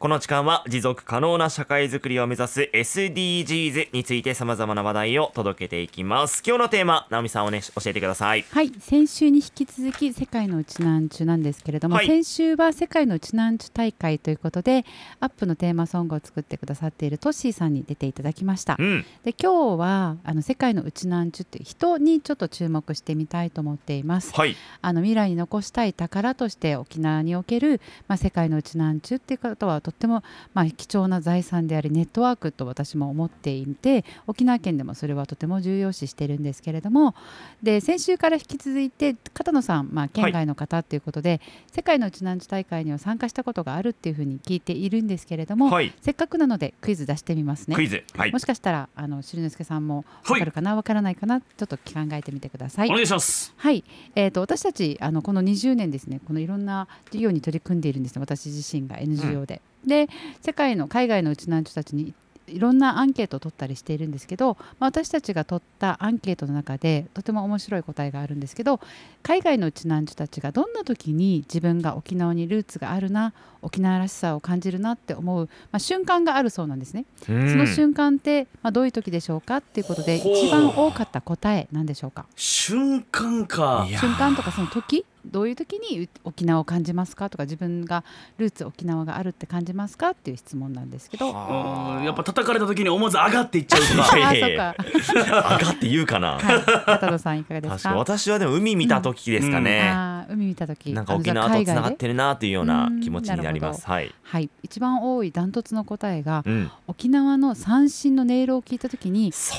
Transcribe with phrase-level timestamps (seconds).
[0.00, 6.42] この時間は持続可能な社会づくりを目指す SDGs について様々な話題を届けていきます。
[6.42, 8.46] 今日のテーマ直美さんおね教えてください。
[8.50, 8.72] はい。
[8.80, 14.86] 先週に引き続き世界のうちなんちゅなんですけれども、はい、先週は世界のうちなんちゅ大会ということで
[15.20, 30.22] アップのテーマソングを作ってくださっているトッシーさんに出ていただきました、うん、で今日はあの世界のうちなんちゅっていう人にちょっと注目してみたいと思っています、はい、あの未来に残したい宝として沖縄におけるまあ、世界のうちなんちゅっていうことはとっても、
[30.54, 37.14] まあ、貴重な財産でありネットワークと私も思っていて沖縄県でもそれはとても重要視してるんですけれども
[37.62, 41.40] で先週から引き続いて片野さん、まあ、県外の方ということで、はい、
[41.72, 47.76] 世界のうちなんち大会には参加したことがあるっていうふうに聞いているんですけれども、はい、せっかくなのでクイズ出してみますね。
[47.76, 52.88] クイズ、はい、もしかしたらあのしるのすけさんも分かるかな、分からないかなちょっと考えてみてください。
[52.88, 53.52] お願いします。
[53.56, 53.84] はい、
[54.14, 59.62] えーと、私たちあのこの20年ですねこのいろんな事業に取り組んでいるんです私自身が NGO で。
[59.79, 60.08] うん、で
[60.40, 62.14] 世界の海外のうちなんちたちに
[62.46, 68.80] いろんなアンケートを取ったりしているんですけど、まあ、私たちが取ったアンケートの中でとても面白い答えがあるんですけど
[69.22, 77.04] 海外のうちなんちゅたちがどんな時に自分が沖縄にルーツがあるな沖縄らしさを感じるなって思う、まあ、瞬間があるそうなんですね。
[77.24, 82.26] その瞬間って、まあ、どういう時でしょうかっていうことで一番多かった答えなんでしょうか？
[82.34, 83.86] 瞬間か。
[83.88, 85.04] 瞬間とかその時？
[85.24, 88.04] どういう時に沖縄を感じますかとか自分が
[88.38, 91.26] ルーツ沖縄があるって感じますかっていう質問なんですけど。
[91.30, 94.74] やっぱ叩かれた時に思わず上がっていっちゃうとか。
[95.10, 97.94] 上がって言うかな、はい、片野さんいかがですか？
[97.96, 99.92] 私はでも海見た時ですかね、
[100.28, 100.92] うん、海見た時。
[100.92, 103.86] なんか沖縄とつながってるなというような気持ちになります。
[103.86, 109.54] はい、はい、一番多いダントツの答えが、うん、沖縄の三振の音色を聞いた時に自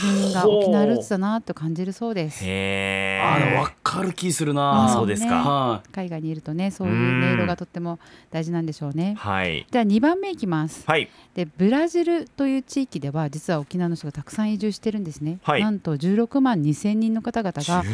[0.00, 2.44] 分が沖縄ルーツだなと感じるそうです。
[2.44, 7.98] へえあ分かる気するな、そうですか、ね、海外にいるとねそういう音色がとっても
[8.30, 9.14] 大事なんでしょうね。
[9.18, 10.84] はい、では2番目いきます。
[10.86, 15.38] はい、でブラジルという地域では実は沖縄の人がたくさん移住してるんですね。
[15.42, 17.84] はい、なんと16万2千人の方々が、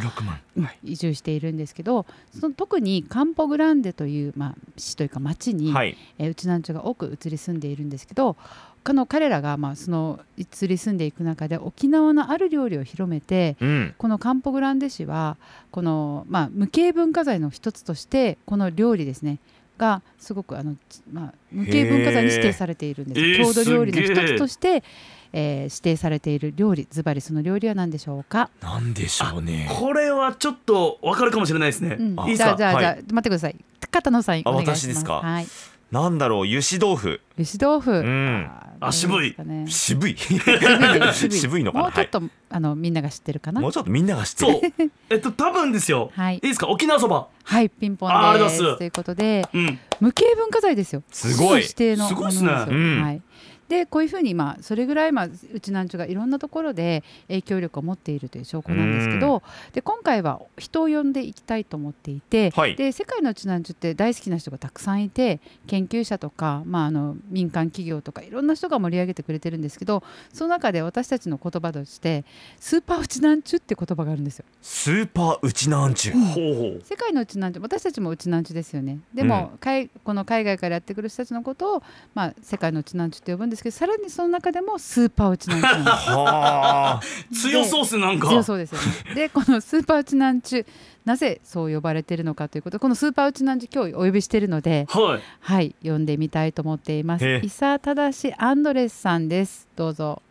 [0.84, 2.06] 移住しているんですけど
[2.38, 8.36] その特にカンポグランデという、まあ、市というか町に、はい、えうちなんちゅが多く移り住んでいるんですけど
[8.82, 15.36] かの彼らがまあその移り住んでいく中で沖縄のある料理を広めて、うん、このカンポグランデ市は
[15.70, 19.38] この、まあ、無形文化財の一つとしてこの料理ですね
[19.78, 20.76] がすごくあの、
[21.12, 23.42] まあ、無形文化財に指定されているんです。
[23.42, 24.84] 郷土料理の一つとして、
[25.32, 28.50] えー、指定されている料理ズバリその料理は何でしょうか？
[28.60, 29.68] 何でしょうね。
[29.72, 33.56] これはちょっとわかるかもしれないですね、うん、いいじゃあじゃあ、はい、じゃあ待ってください。
[33.90, 34.80] 片野さんお願いします。
[34.80, 35.14] 私ですか？
[35.14, 35.46] はい
[35.92, 37.20] なんだろう油脂豆腐。
[37.38, 40.16] 油脂豆腐、うん、あ渋い、ね、渋い。
[41.30, 41.84] 渋いのかな。
[41.84, 43.60] もうちょっと、はい、あのみんなが知ってるかな？
[43.60, 44.90] もうちょっとみんなが知ってる。
[45.10, 46.68] えっと多分ですよ、はい、いいですか？
[46.68, 47.28] 沖縄そば。
[47.44, 48.78] はいピンポンです。
[48.78, 51.02] ということで、うん、無形文化財ですよ。
[51.12, 51.60] すごい。
[51.62, 53.22] 指定のすごいですね、うん、はい
[53.72, 70.02] でこういうふうにまあそれぐらいまあうちなんちゅがいろんなところで影響力を持っているという証拠なんですけどで今回は人を呼んでいきたいと思っていて、はい、で世界のうちなんちゅって大好きな人がたくさんいて研究者とか、まあ、あの民間企業とかいろんな人が盛り上げてくれてるんですけど
[70.34, 72.26] その中で私たちの言葉として
[72.60, 74.44] スーパーうちなんちゅって言葉があるんですよ。
[74.60, 78.98] スーパーうちなんちゅ、うん、世界のうちなんちゅ私たちもうちなんちゅですよね。
[79.14, 81.82] でも、うん、この海外からやってくる人たちのことを、
[82.14, 85.82] まあ、世界のうちなんちゅって呼ぶんですけどさらにその中でもスーパーウチナンチュ
[86.14, 87.00] は
[87.32, 90.66] 強そうっすなんか強そうですよねでこのスーパーウチナンチュ
[91.04, 100.22] なぜそう呼ばれているのかということこのスーパーウチナンチュ今日お呼びしているのではい、はい、呼んでみたいと思っています伊佐忠アンドレスさんですどうぞ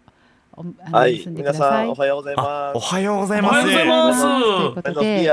[0.92, 2.78] はい、皆さんおはようございます。
[2.78, 3.52] おはようございます。
[3.52, 4.22] おはようございます。
[4.22, 5.32] ということで、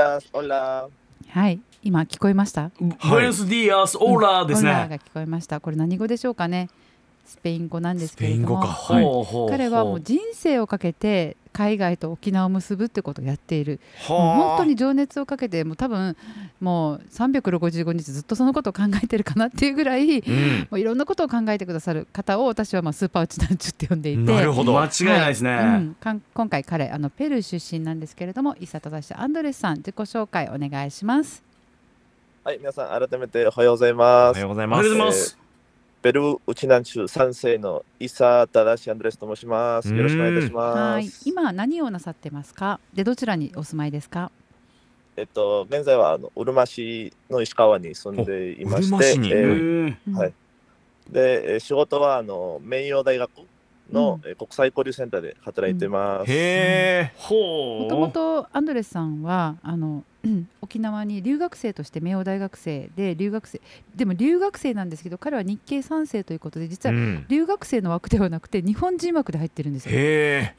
[1.27, 2.71] はい、今聞こえました？
[2.79, 4.71] ブエンスディアスオーラですね。
[4.71, 5.59] オーラが聞こえました。
[5.59, 6.69] これ何語でしょうかね？
[7.29, 13.79] スペイン語なんですけれども、はい、彼はもう人生をかけて海外と沖縄を結ぶってことをやっている。
[14.09, 16.17] もう本当に情熱をかけてもう多分
[16.59, 24.23] もう365日ずっとそのことを考えてるかなっていうぐらい、うん、もういろんなことを考えてくださる方を私はまあスーパーウチナンチュって呼んでいて。
[24.23, 24.73] なるほど。
[24.79, 25.65] 間違いないですね、はい。
[25.65, 25.95] うん、
[26.33, 31.43] 今回彼あのペルー出身なんですけれども伊佐忠アンドレスさん自己紹介お願いします。
[32.43, 34.31] はい皆さん改めておはようございます。
[34.31, 34.81] おはようございま
[35.11, 35.48] す、えー
[36.01, 39.93] ペルーウチナンチュ三世のイサタダシアンドレスと申します。
[39.93, 41.23] よろしくお願いいたします。
[41.25, 42.79] 今何をなさってますか。
[42.93, 44.31] でどちらにお住まいですか。
[45.17, 50.33] えっと現在はあのうるま市の石川に住んでいまして、えー、はい。
[51.09, 53.29] で仕事はあの名誉大学
[53.91, 56.21] の、うん、国際交流センターで働いてます。
[56.21, 57.83] うん、へえ、ほう。
[57.83, 60.03] もともとアンドレスさんはあの
[60.61, 63.61] 沖縄に留学生として明王大学生で留学生
[63.95, 69.91] でも留学生なんですけど彼は日系3世ということで実は留学生の枠ではなくて日本人枠で入ってるんですよ。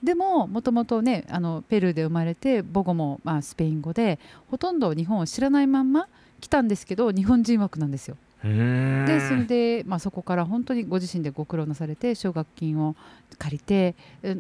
[0.03, 4.19] でももともとねあのペルーで生まれて母語もまあスペイン語で
[4.51, 6.09] ほとんど日本を知らないまんま
[6.41, 8.17] 来たんですけど日本人枠なんですよ。
[8.43, 12.97] でそれで、まあ、そこから本当にご自身でご苦労なされて奨学金を
[13.39, 13.95] 借りて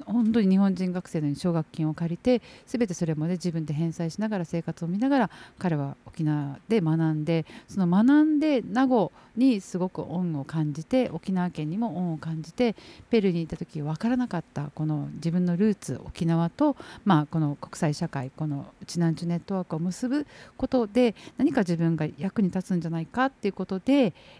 [0.06, 12.74] 本当に日本人学生のように奨学金を借りて全てそれもね自分で返済しながら生活を見ながら彼は沖縄で学んでその学んで名護にすごく恩を感じて沖縄県にも恩を感じて
[13.10, 20.26] ペルーにいた時分からなかったこの自分のルーツ沖縄と、まあ、この国際社会このうちなんちゅネットワークを結ぶ
[20.56, 23.89] ことで何か自分が役に立つんじゃないかっていうことで、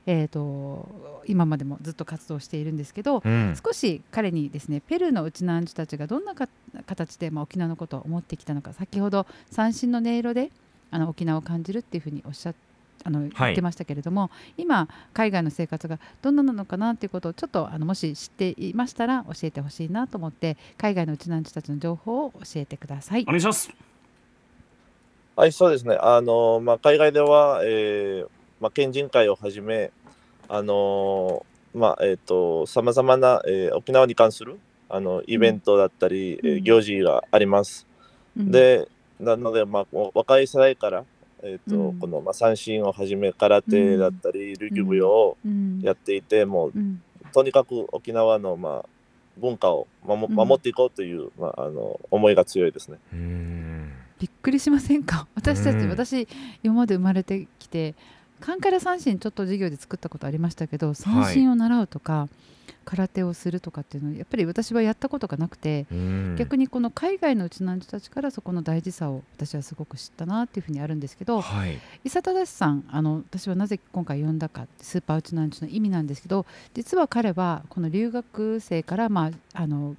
[0.07, 0.89] えーと、
[1.27, 10.51] 今までもずっと活動しているんですけど、うん、少し彼にですねペルーのうちなんちゅたちがどんな形で、まあ、沖縄のことを思ってきたのか先ほど三振の音色で
[10.91, 12.71] あの沖縄を感じるっていうふうにおっしゃって
[13.05, 23.23] あの言ってましたけれども、はい、今海外の生活がどんななのかなということをちょっとあのもし知っていましたら教えてほしいなと思って海外のうちなんちたちの情報を教えてください。
[23.23, 23.71] お願いします。
[25.37, 25.97] はいそうですね。
[25.99, 29.91] あの、まあ、海外では、えーまあ、県人会をはじめ
[30.49, 34.59] あのまあえっ、ー、とさまざまな、えー、沖縄に関する
[34.89, 37.87] あのイベントだったり、うん、行事があります。
[38.37, 38.89] うん、で
[39.21, 41.05] なので、まあ、若い世代から、
[41.43, 45.37] えーと、うん、この、まあ、三振をはじめ空手だったり、琉球舞踊を
[45.83, 46.73] やっていて、もう、
[47.35, 48.89] とにかく沖縄の、まあ、
[49.37, 52.99] 文化を守守っていこうという、まあ、あの思いが強いですね。
[54.19, 55.27] びっくりしませんか？
[55.35, 56.27] 私たち、私
[56.63, 57.95] 今まで生まれてきて
[58.41, 62.29] カンカラ三振ちょっと授業で作ったことありましたけど三振を習うとか、は
[62.69, 65.87] い、空手をするとかっていうのはやっぱり私はやったことがなくて
[66.37, 79.97] 逆にこの海外のうちなんたちからそこの大事さを私はすごく知ったなっていうふうにあるんですけど、はい、伊佐忠さんあの私はなぜ今回呼んだかスーパーうちなんちの意味なんですけど実は彼はこの留学生から、まあ、あの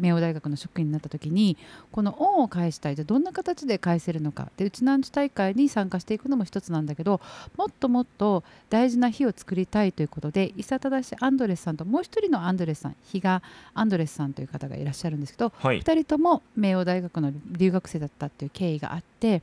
[0.00, 1.56] 明王大学の職員になった時に
[1.92, 4.48] この恩を返したいじゃどんな形で返せるのか。
[4.56, 7.20] でうちなんち大会に参加していくのも一つなんだけど
[7.56, 13.42] もっともっと大事な日を作りたいということで伊佐忠アンドレスさんともう一人のアンドレスさん比嘉
[13.74, 19.42] アンドレスさんという方がいらっしゃるんですけど、はい、2人とも明王大学の留学生だったっていう経緯があって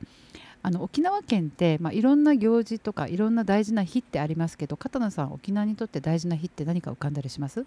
[0.62, 7.64] あの沖縄県って、まあ、いろんな行事とかいろんな大事な日ってありますけど片野さん沖縄にとって大事な日って何か浮かんだりします？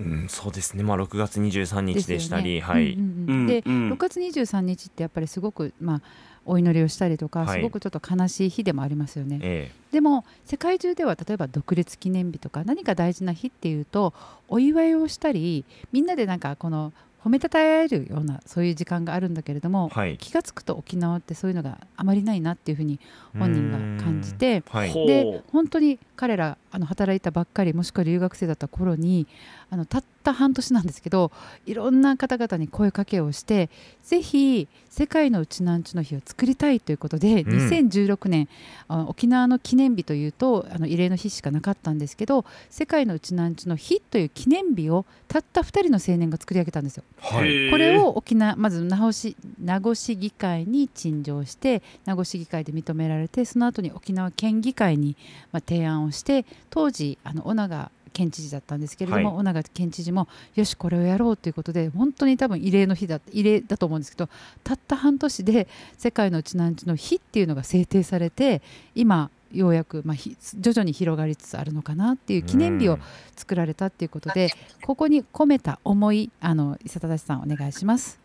[0.00, 2.96] うん、そうですね、まあ、6月23日でしたり、ね、はい。
[2.96, 6.02] で、6月23日ってやっぱりすごく、まあ、
[6.46, 9.38] お祈りをしたりとか、すごくちょっと悲しい日でもありますよね。
[9.42, 14.12] ええ、でも世界中では例えば独立記念日とか何か大事な日っていうと
[14.48, 16.92] お祝いをしたりみんなでなんかこの
[17.24, 23.00] 褒めたたえるようなそういう時間があるんだけれども、はい、気が付くと沖縄ってそういうのがあまりないなっていうふうに
[23.38, 29.28] 本人が感じて、はい、で本当に彼らあの働いたばっかりもしくは留学生だった頃に
[29.70, 31.30] あのたった半年なんですけど
[31.66, 33.70] いろんな方々に声かけをして
[34.02, 38.48] ぜひ世界のうちなんちの日を作りたいということで、うん、2016年
[38.88, 47.04] あ沖縄の記念日というとあの慰霊の日しかなかったんですけど世界のうちなんちの日という記念日をたった2人の青年が作り上げたんですよ。
[47.18, 55.16] はい、これを沖縄まず名護市名護市議会に陳情して名護市議会で認められてその後に沖縄県議会に、
[55.52, 64.28] まあ、提案をして当時あの小長県知事だったんですけれども、はい、尾長県知事もよしこれをやろうということで本当に多分異例の日だ異例だと思うんですけど
[64.64, 68.60] たった半年で世界のうちなんちの日っていうのが制定されて
[68.96, 72.98] 今ようやく、まあ、徐々に広がりつつあるのかなっていう記念日を
[73.36, 74.50] 作られたっていうことで、
[74.84, 78.18] ここに込めた思いあの伊佐忠さんお願いします。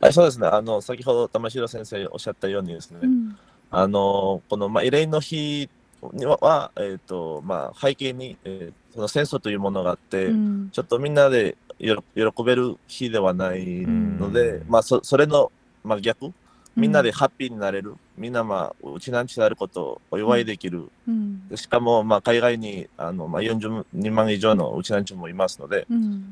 [0.00, 0.46] はい、そうですね。
[0.46, 3.36] あの先ほど玉城先生おっしゃったようにですね、うん、
[3.72, 5.68] あのこの、まあ、慰霊の日に
[6.02, 11.94] は、えーとまあ、背景に、えー、その戦争というものがあって、うん、ちょっとみんなで喜
[12.44, 15.50] べる日ではないので、うん、まあ、そそれの、
[15.84, 16.32] まあ、逆？
[16.76, 20.88] みんなでハッピーになれる、みんな、まあ、うちなんちであることをお祝いできる、
[21.56, 25.86] しかも、まあ、海外にあの、まあ、42万以上のうちなんちもいますので、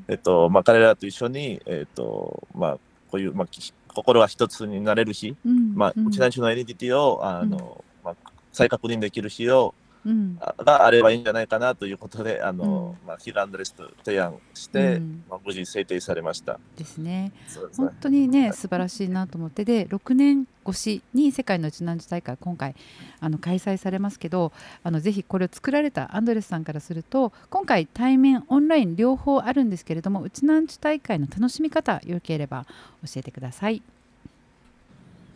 [0.06, 2.78] えっとまあ、彼らと一緒に、えっとまあ、
[3.10, 3.48] こういう、まあ、
[3.92, 5.36] 心が一つになれる日、
[5.74, 7.87] まあ、うちなんちのエネディティをあの、まあ
[8.52, 9.74] 再確認できる日を、
[10.64, 16.58] があればいいんじゃないかなということで、あの、まあ、ヒルアンドレスと提案して、まあ、無事制定されました。
[16.76, 17.32] ですね。
[17.46, 22.74] すね本当にね、素晴らしいなと思って、で、6年越しに世界のうちなんち大会、今回
[23.20, 24.52] あの開催されますけど、
[24.82, 32.66] あのぜひこれを作られたアンドレスさんからすると、今回対面、オンライン両方あるんですけれども、うちなんち大会の楽しみ方、よければ
[33.04, 33.82] 教えてください。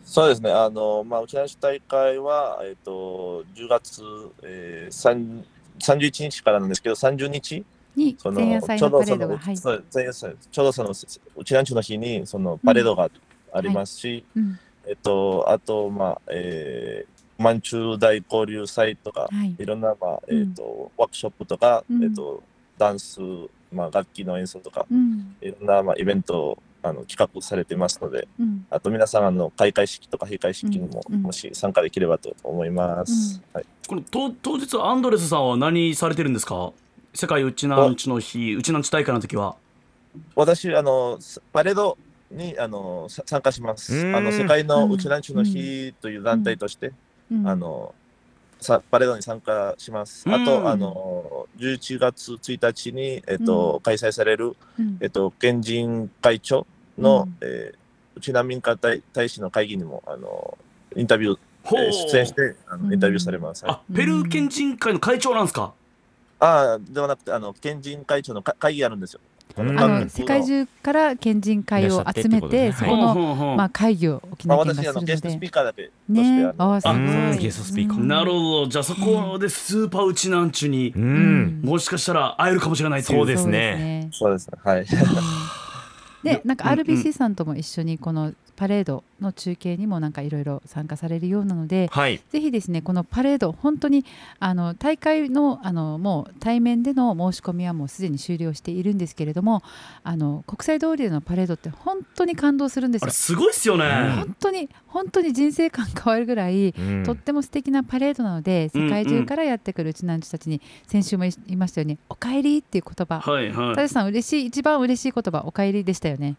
[0.03, 4.03] そうですね、あのまあ、うちの大会は、えーと、10月、
[4.43, 5.35] えー、
[5.79, 7.65] 31日からなんですけど、30日？
[7.95, 9.83] にそのちょうどその、はい、ちょう
[10.55, 10.89] どその
[11.35, 13.07] うちなんちゅの日にそのパレードが
[13.53, 14.49] ありますし、うん。
[14.49, 22.43] はいえっと、あと、まあ、えー、満中大交流祭とか、はい、いろんな、まあえーと、うん、ワークショップとか、うん、えーと、
[22.77, 23.19] ダンス、
[23.71, 33.41] まあ、楽器の演奏とか、うん、いろんな、まあ、イベントをあの企画されてますので、うん、あと皆さんあの開会式とか閉会式にも、もし参加できればと思います。
[33.53, 36.73] はい、この当当日アンドレスさんは何されてるんですか？
[37.13, 39.55] 世界うちなんちの日うちなんち大会の時は。
[40.35, 41.17] 私あの
[41.51, 41.97] パレード
[42.29, 44.13] にあの参加します。
[44.13, 46.91] あの世界のうちなんちの日という団体として、
[47.45, 47.95] あの
[48.59, 50.23] さパレードに参加します。
[50.27, 54.55] あと、あの11月1日に、えっと開催される、
[54.99, 56.65] えっと、県人会長
[56.97, 57.77] の、うん、えー、
[58.17, 60.57] 内南民間大大使の会議にもあの
[60.95, 63.63] インタビュー、えー、出演してあのインタビューされます。
[63.67, 65.73] あ、ペルー県人会の会長なんですか？
[66.39, 69.19] ああ、ではなくて、あの県人会長の会議あるんですよ。
[69.55, 76.53] あの世界中から県人会を集めて、ね、そこの、まあ、会議を沖縄県がするので、まあ、ゲストスピーカーだけね、
[77.37, 78.03] ゲストスピーカー。
[78.03, 78.67] なるほど。
[78.67, 84.09] じゃあそこでスーパーウチナンチュに、うん、もしかしたら会えるかもしれないそうですね。
[84.11, 84.57] そうですね。
[84.63, 84.85] はい
[86.23, 94.05] でなんか RBC さんとも一緒にこのパレードの中継にもなんかいろいろ参加されるようなので、はい、ぜひですねこのパレード本当に
[94.39, 99.63] あの大会のあのもう対面での申し込みはもうすでに終了しているんですけれども
[100.03, 103.11] あの国際通りでのパレードって本当に感動するんですよ。
[103.11, 104.13] すごいっすよね。
[104.15, 116.35] 本当に本当に人生観変わるぐらい、うん、とっても素敵なパレードなので世界中からやってくるうちなんちたちに先週も言いましたように「おかえり」っていう言葉、はいはい、田さん嬉しい一番嬉しい言葉「おかえり」でしたよね。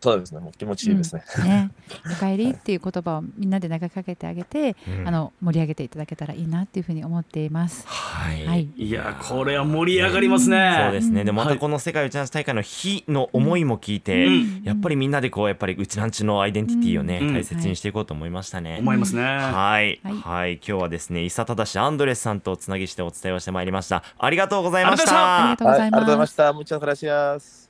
[0.00, 1.22] そうですね、もう気持ちいいですね。
[1.38, 1.70] うん、ね、
[2.10, 7.86] おかえりっていう言葉をみんなで投げかけてあげて、うん、あの盛り上げていただけたらいいなっていうふうに思っています。
[7.86, 8.46] はい。
[8.46, 10.80] はい、いやこれは盛り上がりますね。
[10.84, 11.24] そうですね。
[11.24, 18.78] でまたこの世界うちなんち大会の日の思いも聞いて、うん、やっぱりみんなでこうやっぱりうちなんちのアイデンティティをね、大切にしていこうと思いましたね。
[18.80, 19.22] 思いますね。
[19.22, 20.00] はい。
[20.02, 20.54] はい。
[20.54, 24.02] 今日はですね、伊佐忠アンドレスさんとつなぎしてお伝えをしてまいりました。
[24.18, 25.42] ありがとうございました。
[25.42, 27.69] ありがとうございました。